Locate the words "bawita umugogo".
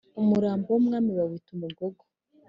1.17-2.01